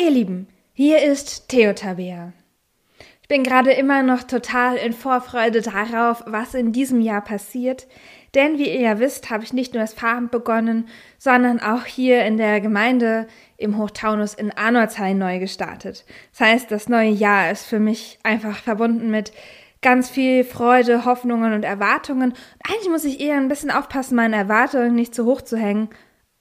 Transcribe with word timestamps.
ihr 0.00 0.10
Lieben, 0.10 0.46
hier 0.74 1.02
ist 1.02 1.48
Theotabea. 1.48 2.32
Ich 3.20 3.28
bin 3.28 3.42
gerade 3.42 3.72
immer 3.72 4.02
noch 4.02 4.22
total 4.22 4.76
in 4.76 4.92
Vorfreude 4.92 5.60
darauf, 5.60 6.22
was 6.26 6.54
in 6.54 6.72
diesem 6.72 7.00
Jahr 7.00 7.22
passiert, 7.22 7.88
denn 8.34 8.58
wie 8.58 8.68
ihr 8.68 8.80
ja 8.80 9.00
wisst, 9.00 9.30
habe 9.30 9.42
ich 9.42 9.52
nicht 9.52 9.74
nur 9.74 9.82
das 9.82 9.94
Farben 9.94 10.28
begonnen, 10.28 10.88
sondern 11.18 11.60
auch 11.60 11.84
hier 11.84 12.24
in 12.24 12.36
der 12.36 12.60
Gemeinde 12.60 13.26
im 13.56 13.76
Hochtaunus 13.76 14.34
in 14.34 14.52
Arnoldshain 14.52 15.18
neu 15.18 15.40
gestartet. 15.40 16.04
Das 16.30 16.40
heißt, 16.46 16.70
das 16.70 16.88
neue 16.88 17.10
Jahr 17.10 17.50
ist 17.50 17.66
für 17.66 17.80
mich 17.80 18.18
einfach 18.22 18.58
verbunden 18.58 19.10
mit 19.10 19.32
ganz 19.82 20.08
viel 20.08 20.44
Freude, 20.44 21.04
Hoffnungen 21.04 21.52
und 21.52 21.64
Erwartungen. 21.64 22.34
eigentlich 22.66 22.90
muss 22.90 23.04
ich 23.04 23.20
eher 23.20 23.36
ein 23.36 23.48
bisschen 23.48 23.70
aufpassen, 23.70 24.16
meine 24.16 24.36
Erwartungen 24.36 24.94
nicht 24.94 25.14
zu 25.14 25.24
hoch 25.24 25.40
zu 25.40 25.56
hängen 25.56 25.88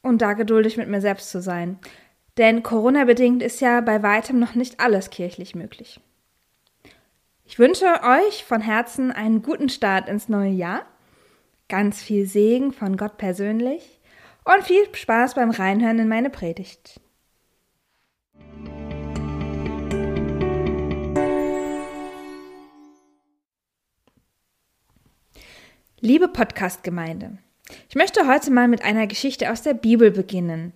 und 0.03 0.21
da 0.21 0.34
geduldig 0.34 0.77
mit 0.77 0.89
mir 0.89 1.02
selbst 1.02 1.31
zu 1.31 1.41
sein. 1.41 1.80
Denn 2.38 2.62
Corona-bedingt 2.62 3.41
ist 3.41 3.62
ja 3.62 3.82
bei 3.82 4.04
weitem 4.04 4.38
noch 4.38 4.54
nicht 4.54 4.80
alles 4.80 5.09
kirchlich 5.09 5.55
möglich. 5.55 6.00
Ich 7.45 7.58
wünsche 7.58 7.88
euch 8.04 8.44
von 8.44 8.62
Herzen 8.62 9.12
einen 9.12 9.41
guten 9.41 9.70
Start 9.70 10.08
ins 10.08 10.30
neue 10.30 10.52
Jahr, 10.52 10.86
ganz 11.68 12.04
viel 12.04 12.28
Segen 12.28 12.73
von 12.73 12.95
Gott 12.95 13.18
persönlich 13.18 14.00
und 14.44 14.64
viel 14.64 14.84
Spaß 14.94 15.34
beim 15.34 15.50
Reinhören 15.50 15.98
in 15.98 16.08
meine 16.08 16.30
Predigt. 16.30 17.00
Liebe 26.00 26.28
Podcast-Gemeinde, 26.28 27.40
ich 27.90 27.95
möchte 27.95 28.28
heute 28.28 28.52
mal 28.52 28.67
mit 28.67 28.84
einer 28.84 29.08
Geschichte 29.08 29.52
aus 29.52 29.64
der 29.64 29.73
Bibel 29.73 30.12
beginnen, 30.12 30.73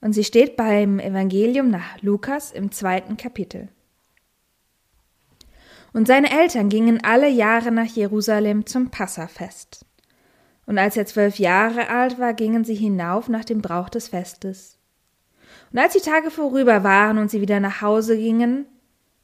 und 0.00 0.12
sie 0.12 0.24
steht 0.24 0.56
beim 0.56 0.98
Evangelium 0.98 1.70
nach 1.70 2.00
Lukas 2.02 2.52
im 2.52 2.70
zweiten 2.70 3.16
Kapitel. 3.16 3.68
Und 5.92 6.06
seine 6.06 6.30
Eltern 6.30 6.68
gingen 6.68 7.02
alle 7.02 7.28
Jahre 7.28 7.72
nach 7.72 7.86
Jerusalem 7.86 8.66
zum 8.66 8.90
Passafest. 8.90 9.86
Und 10.66 10.78
als 10.78 10.96
er 10.96 11.06
zwölf 11.06 11.38
Jahre 11.38 11.88
alt 11.88 12.18
war, 12.18 12.34
gingen 12.34 12.64
sie 12.64 12.74
hinauf 12.74 13.28
nach 13.28 13.44
dem 13.44 13.62
Brauch 13.62 13.88
des 13.88 14.08
Festes. 14.08 14.78
Und 15.72 15.78
als 15.78 15.94
die 15.94 16.00
Tage 16.00 16.30
vorüber 16.30 16.84
waren 16.84 17.18
und 17.18 17.30
sie 17.30 17.40
wieder 17.40 17.60
nach 17.60 17.80
Hause 17.80 18.16
gingen, 18.16 18.66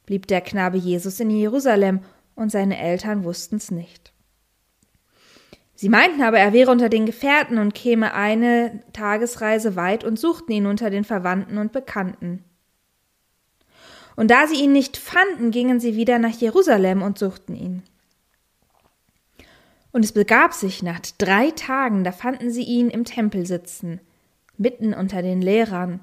blieb 0.05 0.27
der 0.27 0.41
Knabe 0.41 0.77
Jesus 0.77 1.19
in 1.19 1.29
Jerusalem, 1.29 2.01
und 2.35 2.51
seine 2.51 2.79
Eltern 2.79 3.23
wussten's 3.23 3.69
nicht. 3.69 4.12
Sie 5.83 5.89
meinten 5.89 6.21
aber, 6.21 6.39
er 6.39 6.53
wäre 6.53 6.71
unter 6.71 6.87
den 6.87 7.05
Gefährten 7.05 7.57
und 7.57 7.75
käme 7.75 8.13
eine 8.13 8.81
Tagesreise 8.93 9.75
weit 9.75 10.05
und 10.05 10.17
suchten 10.17 10.53
ihn 10.53 10.65
unter 10.65 10.89
den 10.89 11.03
Verwandten 11.03 11.57
und 11.57 11.73
Bekannten. 11.73 12.41
Und 14.15 14.31
da 14.31 14.47
sie 14.47 14.63
ihn 14.63 14.71
nicht 14.71 14.95
fanden, 14.95 15.51
gingen 15.51 15.81
sie 15.81 15.97
wieder 15.97 16.19
nach 16.19 16.31
Jerusalem 16.31 17.01
und 17.01 17.19
suchten 17.19 17.53
ihn. 17.57 17.83
Und 19.91 20.05
es 20.05 20.13
begab 20.13 20.53
sich 20.53 20.83
nach 20.83 21.01
drei 21.17 21.51
Tagen, 21.51 22.05
da 22.05 22.13
fanden 22.13 22.49
sie 22.49 22.63
ihn 22.63 22.89
im 22.89 23.03
Tempel 23.03 23.45
sitzen, 23.45 23.99
mitten 24.57 24.93
unter 24.93 25.21
den 25.21 25.41
Lehrern, 25.41 25.99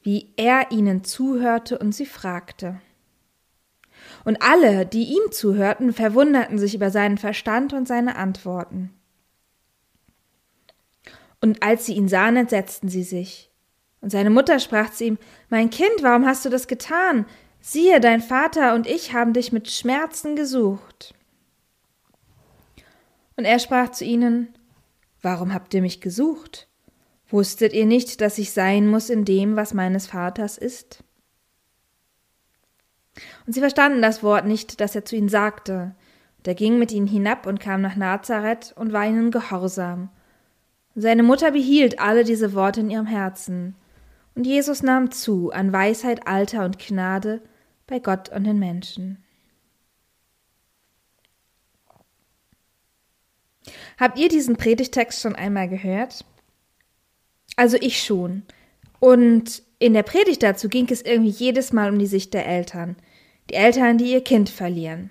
wie 0.00 0.32
er 0.38 0.70
ihnen 0.70 1.04
zuhörte 1.04 1.78
und 1.78 1.94
sie 1.94 2.06
fragte. 2.06 2.80
Und 4.24 4.40
alle, 4.40 4.86
die 4.86 5.04
ihm 5.04 5.30
zuhörten, 5.32 5.92
verwunderten 5.92 6.58
sich 6.58 6.74
über 6.74 6.90
seinen 6.90 7.18
Verstand 7.18 7.74
und 7.74 7.86
seine 7.86 8.16
Antworten. 8.16 8.94
Und 11.40 11.62
als 11.62 11.86
sie 11.86 11.94
ihn 11.94 12.08
sahen, 12.08 12.36
entsetzten 12.36 12.88
sie 12.88 13.02
sich. 13.02 13.50
Und 14.00 14.10
seine 14.10 14.30
Mutter 14.30 14.58
sprach 14.60 14.90
zu 14.90 15.04
ihm, 15.04 15.18
Mein 15.48 15.70
Kind, 15.70 16.02
warum 16.02 16.26
hast 16.26 16.44
du 16.44 16.48
das 16.48 16.66
getan? 16.66 17.26
Siehe, 17.60 18.00
dein 18.00 18.20
Vater 18.20 18.74
und 18.74 18.86
ich 18.86 19.12
haben 19.12 19.32
dich 19.32 19.52
mit 19.52 19.70
Schmerzen 19.70 20.36
gesucht. 20.36 21.14
Und 23.36 23.44
er 23.44 23.58
sprach 23.58 23.90
zu 23.90 24.04
ihnen, 24.04 24.54
Warum 25.22 25.52
habt 25.52 25.74
ihr 25.74 25.82
mich 25.82 26.00
gesucht? 26.00 26.68
Wusstet 27.28 27.72
ihr 27.72 27.86
nicht, 27.86 28.20
dass 28.20 28.38
ich 28.38 28.52
sein 28.52 28.86
muss 28.86 29.10
in 29.10 29.24
dem, 29.24 29.56
was 29.56 29.74
meines 29.74 30.06
Vaters 30.06 30.56
ist? 30.56 31.04
Und 33.46 33.52
sie 33.52 33.60
verstanden 33.60 34.00
das 34.00 34.22
Wort 34.22 34.46
nicht, 34.46 34.80
das 34.80 34.94
er 34.94 35.04
zu 35.04 35.16
ihnen 35.16 35.28
sagte. 35.28 35.94
Und 36.38 36.48
er 36.48 36.54
ging 36.54 36.78
mit 36.78 36.92
ihnen 36.92 37.08
hinab 37.08 37.46
und 37.46 37.60
kam 37.60 37.80
nach 37.80 37.96
Nazareth 37.96 38.72
und 38.76 38.92
war 38.92 39.04
ihnen 39.04 39.30
gehorsam. 39.30 40.10
Seine 41.00 41.22
Mutter 41.22 41.52
behielt 41.52 42.00
alle 42.00 42.24
diese 42.24 42.54
Worte 42.54 42.80
in 42.80 42.90
ihrem 42.90 43.06
Herzen. 43.06 43.76
Und 44.34 44.48
Jesus 44.48 44.82
nahm 44.82 45.12
zu 45.12 45.52
an 45.52 45.72
Weisheit, 45.72 46.26
Alter 46.26 46.64
und 46.64 46.80
Gnade 46.80 47.40
bei 47.86 48.00
Gott 48.00 48.30
und 48.30 48.42
den 48.42 48.58
Menschen. 48.58 49.22
Habt 53.96 54.18
ihr 54.18 54.28
diesen 54.28 54.56
Predigtext 54.56 55.20
schon 55.20 55.36
einmal 55.36 55.68
gehört? 55.68 56.24
Also 57.54 57.76
ich 57.80 58.02
schon. 58.02 58.42
Und 58.98 59.62
in 59.78 59.94
der 59.94 60.02
Predigt 60.02 60.42
dazu 60.42 60.68
ging 60.68 60.88
es 60.90 61.02
irgendwie 61.02 61.30
jedes 61.30 61.72
Mal 61.72 61.92
um 61.92 62.00
die 62.00 62.06
Sicht 62.08 62.34
der 62.34 62.44
Eltern. 62.44 62.96
Die 63.50 63.54
Eltern, 63.54 63.98
die 63.98 64.10
ihr 64.10 64.24
Kind 64.24 64.50
verlieren. 64.50 65.10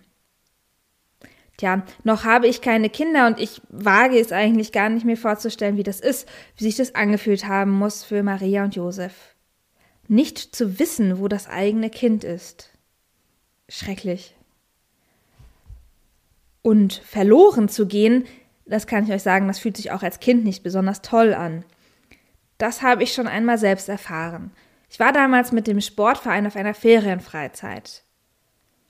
Tja, 1.57 1.83
noch 2.03 2.23
habe 2.23 2.47
ich 2.47 2.61
keine 2.61 2.89
Kinder 2.89 3.25
und 3.25 3.39
ich 3.39 3.61
wage 3.69 4.19
es 4.19 4.31
eigentlich 4.31 4.71
gar 4.71 4.89
nicht 4.89 5.05
mir 5.05 5.17
vorzustellen, 5.17 5.75
wie 5.75 5.83
das 5.83 5.99
ist, 5.99 6.29
wie 6.55 6.65
sich 6.65 6.75
das 6.75 6.93
angefühlt 6.93 7.47
haben 7.47 7.71
muss 7.71 8.03
für 8.03 8.21
Maria 8.21 8.63
und 8.63 8.75
Josef. 8.75 9.35
Nicht 10.07 10.37
zu 10.37 10.79
wissen, 10.79 11.19
wo 11.19 11.27
das 11.27 11.47
eigene 11.49 11.89
Kind 11.89 12.23
ist. 12.23 12.69
Schrecklich. 13.67 14.35
Und 16.61 16.93
verloren 16.93 17.69
zu 17.69 17.87
gehen, 17.87 18.25
das 18.65 18.85
kann 18.85 19.05
ich 19.05 19.11
euch 19.11 19.23
sagen, 19.23 19.47
das 19.47 19.59
fühlt 19.59 19.77
sich 19.77 19.91
auch 19.91 20.03
als 20.03 20.19
Kind 20.19 20.43
nicht 20.43 20.61
besonders 20.61 21.01
toll 21.01 21.33
an. 21.33 21.65
Das 22.59 22.83
habe 22.83 23.03
ich 23.03 23.13
schon 23.13 23.27
einmal 23.27 23.57
selbst 23.57 23.89
erfahren. 23.89 24.51
Ich 24.89 24.99
war 24.99 25.11
damals 25.11 25.51
mit 25.51 25.65
dem 25.65 25.81
Sportverein 25.81 26.45
auf 26.45 26.55
einer 26.55 26.73
Ferienfreizeit. 26.73 28.03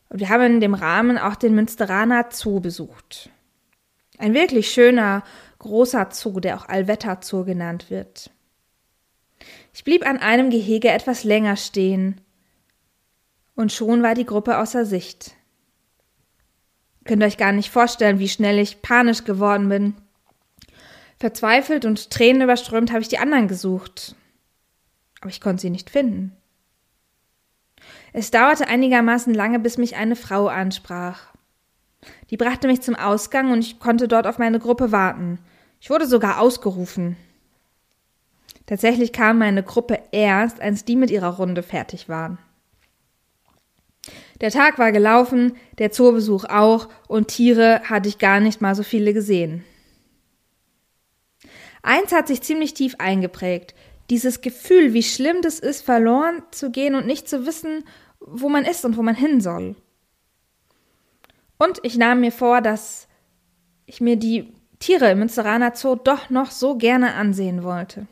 Und 0.09 0.19
wir 0.19 0.29
haben 0.29 0.43
in 0.43 0.61
dem 0.61 0.73
Rahmen 0.73 1.17
auch 1.17 1.35
den 1.35 1.55
Münsteraner 1.55 2.27
Zoo 2.31 2.59
besucht. 2.59 3.29
Ein 4.17 4.33
wirklich 4.33 4.71
schöner, 4.71 5.23
großer 5.59 6.09
Zoo, 6.11 6.39
der 6.39 6.57
auch 6.57 6.67
Allwetter 6.67 7.19
Zoo 7.21 7.43
genannt 7.43 7.89
wird. 7.89 8.31
Ich 9.73 9.83
blieb 9.83 10.07
an 10.07 10.17
einem 10.17 10.49
Gehege 10.49 10.89
etwas 10.89 11.23
länger 11.23 11.55
stehen, 11.55 12.21
und 13.57 13.73
schon 13.73 14.03
war 14.03 14.13
die 14.13 14.25
Gruppe 14.25 14.59
außer 14.59 14.85
Sicht. 14.85 15.35
Könnt 17.05 17.23
euch 17.23 17.37
gar 17.37 17.51
nicht 17.51 17.71
vorstellen, 17.71 18.19
wie 18.19 18.29
schnell 18.29 18.59
ich 18.59 18.83
panisch 18.83 19.23
geworden 19.23 19.67
bin. 19.67 19.95
Verzweifelt 21.19 21.83
und 21.83 22.11
Tränen 22.11 22.43
überströmt 22.43 22.91
habe 22.91 23.01
ich 23.01 23.07
die 23.07 23.17
anderen 23.17 23.47
gesucht, 23.47 24.15
aber 25.21 25.31
ich 25.31 25.41
konnte 25.41 25.61
sie 25.61 25.71
nicht 25.71 25.89
finden. 25.89 26.37
Es 28.13 28.31
dauerte 28.31 28.67
einigermaßen 28.67 29.33
lange, 29.33 29.59
bis 29.59 29.77
mich 29.77 29.95
eine 29.95 30.15
Frau 30.15 30.47
ansprach. 30.47 31.33
Die 32.29 32.37
brachte 32.37 32.67
mich 32.67 32.81
zum 32.81 32.95
Ausgang 32.95 33.51
und 33.51 33.59
ich 33.59 33.79
konnte 33.79 34.07
dort 34.07 34.27
auf 34.27 34.37
meine 34.37 34.59
Gruppe 34.59 34.91
warten. 34.91 35.39
Ich 35.79 35.89
wurde 35.89 36.07
sogar 36.07 36.39
ausgerufen. 36.39 37.17
Tatsächlich 38.65 39.13
kam 39.13 39.37
meine 39.37 39.63
Gruppe 39.63 39.99
erst, 40.11 40.61
als 40.61 40.85
die 40.85 40.95
mit 40.95 41.09
ihrer 41.09 41.37
Runde 41.37 41.63
fertig 41.63 42.09
waren. 42.09 42.37
Der 44.41 44.51
Tag 44.51 44.77
war 44.77 44.91
gelaufen, 44.91 45.55
der 45.79 45.91
Zoobesuch 45.91 46.45
auch, 46.45 46.89
und 47.07 47.29
Tiere 47.29 47.81
hatte 47.85 48.09
ich 48.09 48.19
gar 48.19 48.39
nicht 48.39 48.61
mal 48.61 48.75
so 48.75 48.83
viele 48.83 49.13
gesehen. 49.13 49.63
Eins 51.81 52.11
hat 52.11 52.27
sich 52.27 52.41
ziemlich 52.41 52.73
tief 52.73 52.95
eingeprägt. 52.99 53.73
Dieses 54.09 54.41
Gefühl, 54.41 54.93
wie 54.93 55.03
schlimm 55.03 55.41
das 55.41 55.59
ist, 55.59 55.83
verloren 55.83 56.43
zu 56.51 56.69
gehen 56.69 56.95
und 56.95 57.07
nicht 57.07 57.27
zu 57.27 57.45
wissen, 57.45 57.83
wo 58.19 58.49
man 58.49 58.65
ist 58.65 58.85
und 58.85 58.97
wo 58.97 59.01
man 59.01 59.15
hin 59.15 59.41
soll. 59.41 59.75
Und 61.57 61.79
ich 61.83 61.97
nahm 61.97 62.21
mir 62.21 62.31
vor, 62.31 62.61
dass 62.61 63.07
ich 63.85 64.01
mir 64.01 64.15
die 64.15 64.53
Tiere 64.79 65.11
im 65.11 65.19
Münsteraner 65.19 65.75
Zoo 65.75 65.95
doch 65.95 66.29
noch 66.29 66.51
so 66.51 66.77
gerne 66.77 67.15
ansehen 67.15 67.63
wollte. 67.63 68.07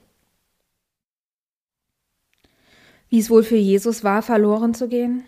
Wie 3.10 3.20
es 3.20 3.30
wohl 3.30 3.44
für 3.44 3.56
Jesus 3.56 4.04
war, 4.04 4.22
verloren 4.22 4.74
zu 4.74 4.88
gehen? 4.88 5.26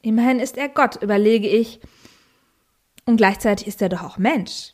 Immerhin 0.00 0.38
ist 0.38 0.56
er 0.56 0.68
Gott, 0.68 1.02
überlege 1.02 1.48
ich, 1.48 1.80
und 3.04 3.18
gleichzeitig 3.18 3.66
ist 3.66 3.82
er 3.82 3.88
doch 3.88 4.02
auch 4.02 4.18
Mensch. 4.18 4.72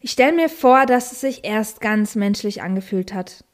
Ich 0.00 0.12
stelle 0.12 0.34
mir 0.34 0.48
vor, 0.48 0.86
dass 0.86 1.12
es 1.12 1.20
sich 1.20 1.44
erst 1.44 1.80
ganz 1.80 2.14
menschlich 2.14 2.62
angefühlt 2.62 3.14
hat, 3.14 3.44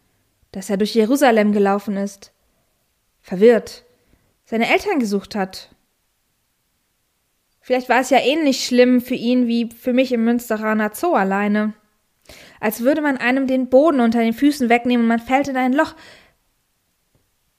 dass 0.50 0.70
er 0.70 0.76
durch 0.76 0.94
Jerusalem 0.94 1.52
gelaufen 1.52 1.96
ist, 1.96 2.32
verwirrt, 3.22 3.84
seine 4.44 4.70
Eltern 4.70 4.98
gesucht 4.98 5.34
hat. 5.34 5.70
Vielleicht 7.60 7.88
war 7.88 8.00
es 8.00 8.10
ja 8.10 8.19
ähnlich 8.19 8.66
schlimm 8.66 9.00
für 9.00 9.14
ihn 9.14 9.46
wie 9.46 9.70
für 9.70 9.92
mich 9.92 10.12
im 10.12 10.24
Münsteraner 10.24 10.90
Zoo 10.92 11.14
alleine. 11.14 11.74
Als 12.60 12.80
würde 12.80 13.00
man 13.00 13.16
einem 13.16 13.46
den 13.46 13.69
Boden 13.69 14.00
unter 14.00 14.20
den 14.20 14.32
Füßen 14.32 14.69
wegnehmen 14.69 15.04
und 15.04 15.08
man 15.08 15.20
fällt 15.20 15.48
in 15.48 15.56
ein 15.56 15.72
Loch. 15.72 15.94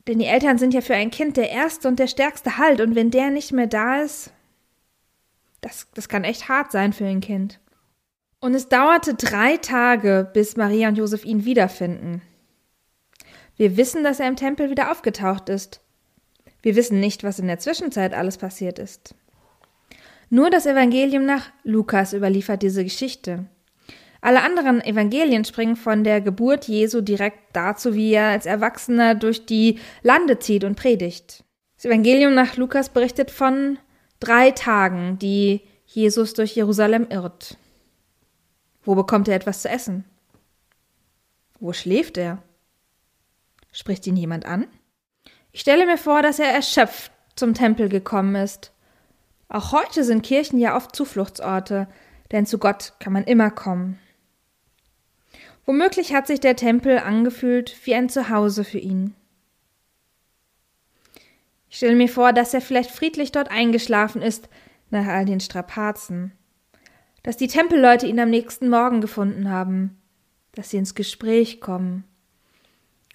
Denn 0.07 0.19
die 0.19 0.25
Eltern 0.25 0.57
sind 0.57 0.73
ja 0.73 0.81
für 0.81 0.95
ein 0.95 1.11
Kind 1.11 1.37
der 1.37 1.49
erste 1.49 1.87
und 1.87 1.97
der 1.97 2.07
stärkste 2.07 2.57
Halt, 2.57 2.81
und 2.81 2.95
wenn 2.95 3.11
der 3.11 3.29
nicht 3.29 3.53
mehr 3.53 3.67
da 3.67 4.01
ist, 4.01 4.33
das, 5.61 5.87
das 5.93 6.09
kann 6.09 6.25
echt 6.25 6.49
hart 6.49 6.73
sein 6.73 6.91
für 6.91 7.05
ein 7.05 7.21
Kind. 7.21 7.59
Und 8.41 8.53
es 8.53 8.67
dauerte 8.67 9.13
drei 9.13 9.55
Tage, 9.55 10.29
bis 10.33 10.57
Maria 10.57 10.89
und 10.89 10.97
Josef 10.97 11.23
ihn 11.23 11.45
wiederfinden. 11.45 12.21
Wir 13.55 13.77
wissen, 13.77 14.03
dass 14.03 14.19
er 14.19 14.27
im 14.27 14.35
Tempel 14.35 14.69
wieder 14.69 14.91
aufgetaucht 14.91 15.49
ist. 15.49 15.81
Wir 16.61 16.75
wissen 16.75 16.99
nicht, 16.99 17.23
was 17.23 17.39
in 17.39 17.47
der 17.47 17.59
Zwischenzeit 17.59 18.13
alles 18.13 18.37
passiert 18.37 18.79
ist. 18.79 19.15
Nur 20.29 20.49
das 20.49 20.65
Evangelium 20.65 21.25
nach 21.25 21.51
Lukas 21.63 22.13
überliefert 22.13 22.63
diese 22.63 22.83
Geschichte. 22.83 23.45
Alle 24.21 24.41
anderen 24.41 24.81
Evangelien 24.81 25.43
springen 25.43 25.75
von 25.75 26.03
der 26.03 26.21
Geburt 26.21 26.67
Jesu 26.69 27.01
direkt 27.01 27.55
dazu, 27.55 27.93
wie 27.93 28.13
er 28.13 28.29
als 28.29 28.45
Erwachsener 28.45 29.15
durch 29.15 29.45
die 29.45 29.79
Lande 30.01 30.39
zieht 30.39 30.63
und 30.63 30.75
predigt. 30.75 31.43
Das 31.75 31.85
Evangelium 31.85 32.33
nach 32.33 32.55
Lukas 32.55 32.89
berichtet 32.89 33.29
von 33.29 33.77
drei 34.21 34.51
Tagen, 34.51 35.19
die 35.19 35.61
Jesus 35.85 36.33
durch 36.33 36.55
Jerusalem 36.55 37.07
irrt. 37.09 37.57
Wo 38.83 38.95
bekommt 38.95 39.27
er 39.27 39.35
etwas 39.35 39.61
zu 39.61 39.69
essen? 39.69 40.05
Wo 41.59 41.73
schläft 41.73 42.17
er? 42.17 42.41
Spricht 43.73 44.07
ihn 44.07 44.15
jemand 44.15 44.45
an? 44.45 44.67
Ich 45.51 45.61
stelle 45.61 45.85
mir 45.85 45.97
vor, 45.97 46.21
dass 46.21 46.39
er 46.39 46.47
erschöpft 46.47 47.11
zum 47.35 47.55
Tempel 47.55 47.89
gekommen 47.89 48.35
ist. 48.35 48.71
Auch 49.49 49.71
heute 49.71 50.03
sind 50.03 50.23
Kirchen 50.23 50.59
ja 50.59 50.77
oft 50.77 50.95
Zufluchtsorte, 50.95 51.87
denn 52.31 52.45
zu 52.45 52.59
Gott 52.59 52.93
kann 52.99 53.13
man 53.13 53.23
immer 53.23 53.51
kommen. 53.51 53.99
Womöglich 55.65 56.13
hat 56.13 56.27
sich 56.27 56.39
der 56.39 56.55
Tempel 56.55 56.99
angefühlt 56.99 57.75
wie 57.85 57.95
ein 57.95 58.09
Zuhause 58.09 58.63
für 58.63 58.79
ihn. 58.79 59.15
Ich 61.69 61.77
stelle 61.77 61.95
mir 61.95 62.09
vor, 62.09 62.31
dass 62.31 62.53
er 62.53 62.61
vielleicht 62.61 62.91
friedlich 62.91 63.31
dort 63.31 63.49
eingeschlafen 63.49 64.21
ist 64.21 64.49
nach 64.91 65.07
all 65.07 65.25
den 65.25 65.39
Strapazen, 65.39 66.31
dass 67.23 67.37
die 67.37 67.47
Tempelleute 67.47 68.05
ihn 68.05 68.19
am 68.19 68.29
nächsten 68.29 68.69
Morgen 68.69 69.01
gefunden 69.01 69.49
haben, 69.49 69.99
dass 70.51 70.69
sie 70.69 70.77
ins 70.77 70.93
Gespräch 70.93 71.61
kommen, 71.61 72.03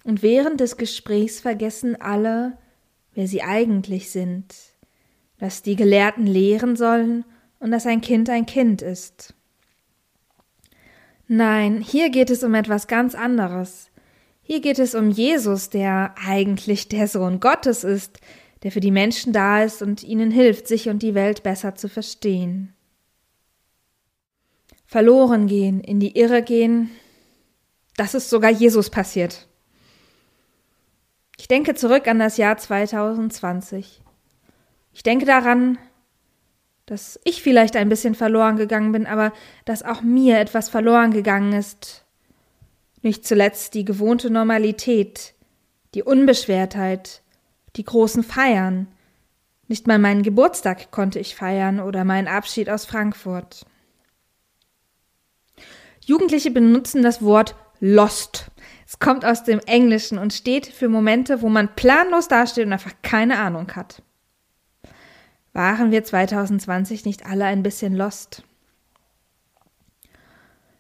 und 0.09 0.23
während 0.23 0.61
des 0.61 0.79
Gesprächs 0.79 1.39
vergessen 1.39 2.01
alle, 2.01 2.57
wer 3.13 3.29
sie 3.29 3.43
eigentlich 3.43 4.11
sind, 4.11 4.55
dass 5.37 5.61
die 5.61 5.77
Gelehrten 5.77 6.27
lehren 6.27 6.77
sollen 6.77 7.27
und 7.59 7.73
dass 7.73 7.85
ein 7.85 8.01
Kind 8.01 8.31
ein 8.31 8.47
Kind 8.47 8.81
ist. 8.81 9.35
Nein, 11.27 11.83
hier 11.83 12.09
geht 12.09 12.31
es 12.31 12.43
um 12.43 12.55
etwas 12.55 12.87
ganz 12.87 13.15
anderes. 13.15 13.91
Hier 14.41 14.63
geht 14.63 14.79
es 14.79 14.95
um 14.95 15.11
Jesus, 15.11 15.69
der 15.69 16.15
eigentlich 16.27 16.89
der 16.89 17.07
Sohn 17.07 17.39
Gottes 17.39 17.85
ist, 17.85 18.19
der 18.63 18.73
für 18.73 18.81
die 18.81 18.91
Menschen 18.91 19.35
da 19.35 19.63
ist 19.63 19.83
und 19.83 20.03
ihnen 20.03 20.31
hilft, 20.31 20.69
sich 20.69 20.89
und 20.89 21.03
die 21.03 21.15
Welt 21.15 21.43
besser 21.43 21.75
zu 21.75 21.87
verstehen. 21.87 22.73
Verloren 24.87 25.49
gehen, 25.49 25.81
in 25.81 26.01
die 26.01 26.19
Irre 26.19 26.43
gehen, 26.43 26.89
das 27.99 28.15
ist 28.15 28.31
sogar 28.31 28.51
Jesus 28.51 28.89
passiert. 28.89 29.48
Ich 31.39 31.47
denke 31.47 31.75
zurück 31.75 32.09
an 32.09 32.19
das 32.19 32.37
Jahr 32.37 32.59
2020. 32.59 34.03
Ich 34.93 35.03
denke 35.03 35.25
daran, 35.25 35.79
dass 36.85 37.21
ich 37.25 37.43
vielleicht 37.43 37.77
ein 37.77 37.89
bisschen 37.89 38.15
verloren 38.15 38.57
gegangen 38.57 38.93
bin, 38.93 39.07
aber 39.07 39.33
dass 39.65 39.85
auch 39.85 40.03
mir 40.03 40.41
etwas 40.41 40.69
verloren 40.69 41.13
gegangen 41.13 41.53
ist. 41.53 42.05
Nicht 43.03 43.25
zuletzt 43.25 43.75
die 43.75 43.85
gewohnte 43.85 44.31
Normalität, 44.31 45.35
die 45.95 46.03
Unbeschwertheit, 46.03 47.23
die 47.77 47.85
großen 47.85 48.25
Feiern. 48.25 48.89
Nicht 49.69 49.87
mal 49.87 49.99
meinen 49.99 50.25
Geburtstag 50.25 50.91
konnte 50.91 51.21
ich 51.21 51.37
feiern 51.37 51.79
oder 51.79 52.05
meinen 52.05 52.27
Abschied 52.27 52.69
aus 52.69 52.85
Frankfurt. 52.85 53.65
Jugendliche 56.05 56.51
benutzen 56.51 57.03
das 57.03 57.23
Wort 57.23 57.55
lost 57.79 58.51
es 58.89 58.99
kommt 58.99 59.27
aus 59.27 59.45
dem 59.45 59.59
Englischen 59.67 60.17
und 60.17 60.33
steht 60.33 60.67
für 60.67 60.89
Momente, 60.89 61.43
wo 61.43 61.51
man 61.51 61.77
planlos 61.77 62.27
dasteht 62.27 62.65
und 62.65 62.73
einfach 62.73 62.95
keine 63.03 63.39
Ahnung 63.39 63.71
hat. 63.77 64.03
Waren 65.53 65.91
wir 65.91 66.05
2020 66.05 67.05
nicht 67.05 67.27
alle 67.27 67.45
ein 67.45 67.63
bisschen 67.63 67.95
lost? 67.95 68.45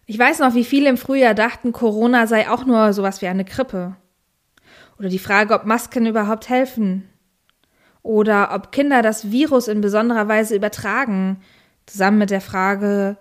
Ich 0.06 0.19
weiß 0.19 0.38
noch, 0.38 0.55
wie 0.55 0.64
viele 0.64 0.88
im 0.88 0.96
Frühjahr 0.96 1.34
dachten, 1.34 1.72
Corona 1.72 2.26
sei 2.26 2.49
auch 2.49 2.64
nur 2.64 2.94
sowas 2.94 3.20
wie 3.20 3.26
eine 3.26 3.44
Grippe. 3.44 3.94
Oder 4.99 5.10
die 5.10 5.19
Frage, 5.19 5.52
ob 5.52 5.66
Masken 5.66 6.06
überhaupt 6.06 6.49
helfen. 6.49 7.10
Oder 8.02 8.55
ob 8.55 8.72
Kinder 8.72 9.02
das 9.02 9.31
Virus 9.31 9.69
in 9.69 9.82
besonderer 9.82 10.28
Weise 10.28 10.56
übertragen, 10.56 11.43
zusammen 11.84 12.16
mit 12.16 12.31
der 12.31 12.40
Frage, 12.40 13.19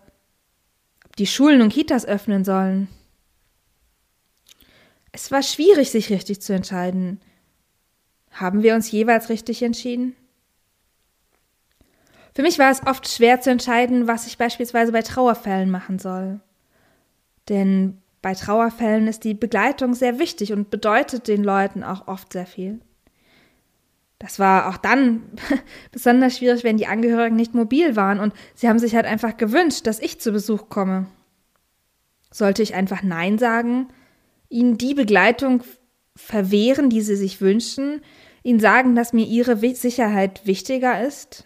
ob 1.05 1.17
die 1.17 1.27
Schulen 1.27 1.61
und 1.61 1.73
Kitas 1.73 2.05
öffnen 2.05 2.45
sollen. 2.45 2.87
Es 5.17 5.31
war 5.31 5.41
schwierig, 5.41 5.89
sich 5.89 6.11
richtig 6.11 6.41
zu 6.41 6.53
entscheiden. 6.53 7.19
Haben 8.29 8.61
wir 8.61 8.75
uns 8.75 8.91
jeweils 8.91 9.29
richtig 9.29 9.63
entschieden? 9.63 10.15
Für 12.35 12.43
mich 12.43 12.59
war 12.59 12.69
es 12.69 12.85
oft 12.85 13.09
schwer 13.09 13.41
zu 13.41 13.49
entscheiden, 13.49 14.07
was 14.07 14.27
ich 14.27 14.37
beispielsweise 14.37 14.91
bei 14.91 15.01
Trauerfällen 15.01 15.71
machen 15.71 15.97
soll. 15.97 16.39
Denn 17.49 17.97
bei 18.21 18.35
Trauerfällen 18.35 19.07
ist 19.07 19.23
die 19.23 19.33
Begleitung 19.33 19.95
sehr 19.95 20.19
wichtig 20.19 20.53
und 20.53 20.69
bedeutet 20.69 21.27
den 21.27 21.43
Leuten 21.43 21.83
auch 21.83 22.07
oft 22.07 22.31
sehr 22.31 22.45
viel. 22.45 22.79
Das 24.19 24.37
war 24.37 24.69
auch 24.69 24.77
dann 24.77 25.23
besonders 25.91 26.37
schwierig, 26.37 26.63
wenn 26.63 26.77
die 26.77 26.85
Angehörigen 26.85 27.35
nicht 27.35 27.55
mobil 27.55 27.95
waren 27.95 28.19
und 28.19 28.35
sie 28.53 28.69
haben 28.69 28.77
sich 28.77 28.95
halt 28.95 29.07
einfach 29.07 29.35
gewünscht, 29.35 29.87
dass 29.87 29.99
ich 29.99 30.21
zu 30.21 30.31
Besuch 30.31 30.69
komme. 30.69 31.07
Sollte 32.29 32.61
ich 32.61 32.75
einfach 32.75 33.01
Nein 33.01 33.39
sagen 33.39 33.87
ihnen 34.49 34.77
die 34.77 34.93
Begleitung 34.93 35.63
verwehren, 36.15 36.89
die 36.89 37.01
sie 37.01 37.15
sich 37.15 37.41
wünschen, 37.41 38.01
ihnen 38.43 38.59
sagen, 38.59 38.95
dass 38.95 39.13
mir 39.13 39.25
ihre 39.25 39.57
Sicherheit 39.57 40.45
wichtiger 40.45 41.05
ist? 41.05 41.45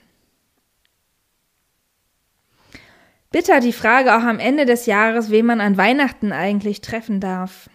Bitter 3.31 3.61
die 3.61 3.73
Frage 3.73 4.15
auch 4.15 4.23
am 4.23 4.39
Ende 4.39 4.65
des 4.65 4.85
Jahres, 4.85 5.31
wen 5.31 5.45
man 5.45 5.61
an 5.61 5.77
Weihnachten 5.77 6.33
eigentlich 6.33 6.81
treffen 6.81 7.21
darf. 7.21 7.69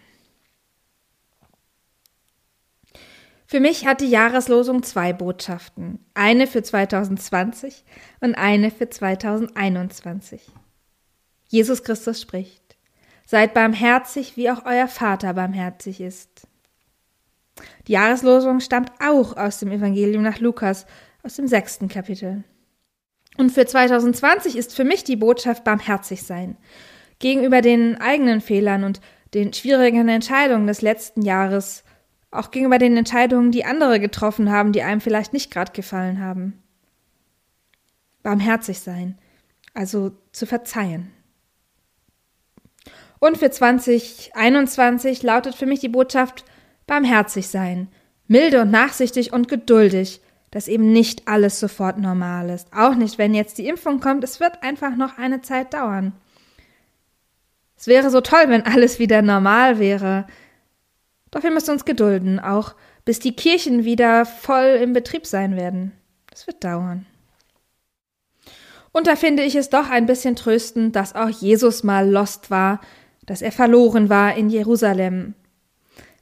Für 3.49 3.59
mich 3.61 3.87
hat 3.87 4.01
die 4.01 4.09
Jahreslosung 4.09 4.83
zwei 4.83 5.13
Botschaften. 5.13 6.05
Eine 6.13 6.47
für 6.47 6.61
2020 6.61 7.85
und 8.19 8.35
eine 8.35 8.71
für 8.71 8.89
2021. 8.89 10.41
Jesus 11.47 11.81
Christus 11.83 12.21
spricht. 12.21 12.66
Seid 13.29 13.53
barmherzig, 13.53 14.37
wie 14.37 14.49
auch 14.49 14.65
euer 14.65 14.87
Vater 14.87 15.33
barmherzig 15.33 15.99
ist. 15.99 16.47
Die 17.87 17.91
Jahreslosung 17.91 18.61
stammt 18.61 18.89
auch 19.01 19.35
aus 19.35 19.59
dem 19.59 19.69
Evangelium 19.69 20.23
nach 20.23 20.39
Lukas, 20.39 20.85
aus 21.23 21.35
dem 21.35 21.45
sechsten 21.45 21.89
Kapitel. 21.89 22.45
Und 23.37 23.51
für 23.51 23.65
2020 23.65 24.55
ist 24.55 24.73
für 24.73 24.85
mich 24.85 25.03
die 25.03 25.17
Botschaft 25.17 25.65
barmherzig 25.65 26.23
sein. 26.23 26.55
Gegenüber 27.19 27.59
den 27.59 27.99
eigenen 27.99 28.39
Fehlern 28.39 28.85
und 28.85 29.01
den 29.33 29.51
schwierigen 29.51 30.07
Entscheidungen 30.07 30.65
des 30.65 30.81
letzten 30.81 31.21
Jahres, 31.21 31.83
auch 32.31 32.49
gegenüber 32.49 32.77
den 32.77 32.95
Entscheidungen, 32.95 33.51
die 33.51 33.65
andere 33.65 33.99
getroffen 33.99 34.53
haben, 34.53 34.71
die 34.71 34.83
einem 34.83 35.01
vielleicht 35.01 35.33
nicht 35.33 35.51
gerade 35.51 35.73
gefallen 35.73 36.21
haben. 36.21 36.63
Barmherzig 38.23 38.79
sein, 38.79 39.17
also 39.73 40.13
zu 40.31 40.45
verzeihen. 40.45 41.11
Und 43.19 43.37
für 43.37 43.49
2021 43.49 45.23
lautet 45.23 45.55
für 45.55 45.65
mich 45.65 45.79
die 45.79 45.89
Botschaft 45.89 46.45
barmherzig 46.85 47.47
sein, 47.47 47.89
milde 48.27 48.61
und 48.61 48.71
nachsichtig 48.71 49.33
und 49.33 49.47
geduldig, 49.47 50.21
dass 50.51 50.67
eben 50.67 50.91
nicht 50.91 51.27
alles 51.27 51.59
sofort 51.59 51.97
normal 51.97 52.49
ist. 52.49 52.71
Auch 52.73 52.95
nicht, 52.95 53.17
wenn 53.17 53.33
jetzt 53.33 53.57
die 53.57 53.67
Impfung 53.67 53.99
kommt, 53.99 54.23
es 54.23 54.39
wird 54.39 54.63
einfach 54.63 54.95
noch 54.95 55.17
eine 55.17 55.41
Zeit 55.41 55.73
dauern. 55.73 56.13
Es 57.75 57.87
wäre 57.87 58.09
so 58.09 58.21
toll, 58.21 58.45
wenn 58.47 58.65
alles 58.65 58.97
wieder 58.97 59.21
normal 59.21 59.79
wäre. 59.79 60.25
Doch 61.31 61.43
wir 61.43 61.51
müssen 61.51 61.71
uns 61.71 61.85
gedulden, 61.85 62.39
auch 62.39 62.75
bis 63.05 63.19
die 63.19 63.35
Kirchen 63.35 63.83
wieder 63.85 64.25
voll 64.25 64.79
im 64.81 64.93
Betrieb 64.93 65.25
sein 65.25 65.55
werden. 65.55 65.91
Das 66.29 66.47
wird 66.47 66.63
dauern. 66.63 67.05
Und 68.91 69.05
da 69.05 69.15
finde 69.15 69.43
ich 69.43 69.55
es 69.55 69.69
doch 69.69 69.89
ein 69.89 70.07
bisschen 70.07 70.35
tröstend, 70.35 70.95
dass 70.95 71.13
auch 71.13 71.29
Jesus 71.29 71.83
mal 71.83 72.09
lost 72.09 72.49
war, 72.49 72.81
dass 73.27 73.43
er 73.43 73.51
verloren 73.51 74.09
war 74.09 74.35
in 74.35 74.49
Jerusalem. 74.49 75.35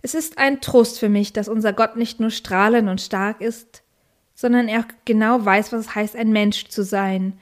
Es 0.02 0.14
ist 0.14 0.38
ein 0.38 0.60
Trost 0.60 1.00
für 1.00 1.08
mich, 1.08 1.32
dass 1.32 1.48
unser 1.48 1.72
Gott 1.72 1.96
nicht 1.96 2.20
nur 2.20 2.32
strahlend 2.32 2.90
und 2.90 3.00
stark 3.00 3.40
ist, 3.40 3.84
sondern 4.34 4.68
er 4.68 4.86
genau 5.06 5.44
weiß, 5.46 5.72
was 5.72 5.82
es 5.82 5.96
heißt, 5.96 6.16
ein 6.18 6.32
Mensch 6.32 6.66
zu 6.68 6.84
sein, 6.84 7.40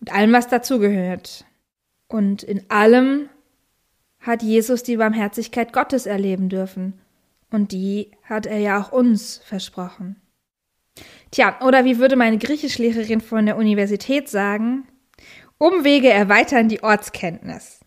mit 0.00 0.12
allem, 0.12 0.32
was 0.32 0.48
dazugehört. 0.48 1.44
Und 2.08 2.42
in 2.42 2.68
allem 2.70 3.28
hat 4.20 4.42
Jesus 4.42 4.82
die 4.82 4.96
Barmherzigkeit 4.96 5.72
Gottes 5.72 6.06
erleben 6.06 6.48
dürfen, 6.48 6.94
Und 7.50 7.70
die 7.70 8.10
hat 8.24 8.46
er 8.46 8.58
ja 8.58 8.82
auch 8.82 8.90
uns 8.90 9.40
versprochen. 9.44 10.16
Tja, 11.30 11.56
oder 11.64 11.84
wie 11.84 11.98
würde 11.98 12.16
meine 12.16 12.38
Griechischlehrerin 12.38 13.20
von 13.20 13.46
der 13.46 13.56
Universität 13.56 14.28
sagen? 14.28 14.88
Umwege 15.58 16.10
erweitern 16.10 16.68
die 16.68 16.82
Ortskenntnis. 16.82 17.83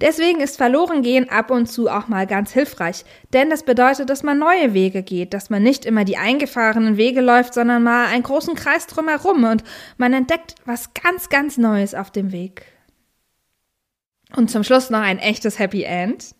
Deswegen 0.00 0.40
ist 0.40 0.56
Verlorengehen 0.56 1.28
ab 1.28 1.50
und 1.50 1.66
zu 1.66 1.88
auch 1.88 2.06
mal 2.06 2.26
ganz 2.26 2.52
hilfreich, 2.52 3.04
denn 3.32 3.50
das 3.50 3.64
bedeutet, 3.64 4.08
dass 4.10 4.22
man 4.22 4.38
neue 4.38 4.72
Wege 4.72 5.02
geht, 5.02 5.34
dass 5.34 5.50
man 5.50 5.62
nicht 5.62 5.84
immer 5.84 6.04
die 6.04 6.16
eingefahrenen 6.16 6.96
Wege 6.96 7.20
läuft, 7.20 7.54
sondern 7.54 7.82
mal 7.82 8.06
einen 8.06 8.22
großen 8.22 8.54
Kreis 8.54 8.86
drumherum 8.86 9.42
und 9.42 9.64
man 9.96 10.12
entdeckt 10.12 10.54
was 10.64 10.94
ganz, 10.94 11.28
ganz 11.28 11.58
Neues 11.58 11.94
auf 11.94 12.12
dem 12.12 12.30
Weg. 12.30 12.66
Und 14.36 14.50
zum 14.50 14.62
Schluss 14.62 14.90
noch 14.90 15.00
ein 15.00 15.18
echtes 15.18 15.58
Happy 15.58 15.82
End. 15.82 16.34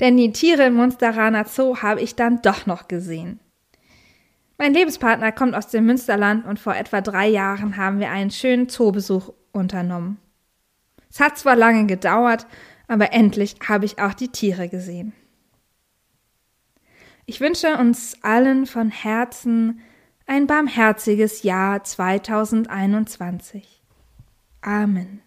Denn 0.00 0.16
die 0.16 0.32
Tiere 0.32 0.64
im 0.64 0.74
Munsteraner 0.74 1.44
Zoo 1.46 1.78
habe 1.78 2.00
ich 2.00 2.14
dann 2.14 2.40
doch 2.42 2.66
noch 2.66 2.88
gesehen. 2.88 3.40
Mein 4.58 4.72
Lebenspartner 4.72 5.32
kommt 5.32 5.54
aus 5.54 5.68
dem 5.68 5.84
Münsterland 5.84 6.46
und 6.46 6.58
vor 6.58 6.74
etwa 6.74 7.00
drei 7.00 7.28
Jahren 7.28 7.76
haben 7.76 8.00
wir 8.00 8.10
einen 8.10 8.30
schönen 8.30 8.68
Zoobesuch 8.68 9.32
unternommen. 9.52 10.18
Es 11.16 11.20
hat 11.20 11.38
zwar 11.38 11.56
lange 11.56 11.86
gedauert, 11.86 12.46
aber 12.88 13.14
endlich 13.14 13.56
habe 13.66 13.86
ich 13.86 13.98
auch 13.98 14.12
die 14.12 14.28
Tiere 14.28 14.68
gesehen. 14.68 15.14
Ich 17.24 17.40
wünsche 17.40 17.78
uns 17.78 18.22
allen 18.22 18.66
von 18.66 18.90
Herzen 18.90 19.80
ein 20.26 20.46
barmherziges 20.46 21.42
Jahr 21.42 21.82
2021. 21.82 23.82
Amen. 24.60 25.22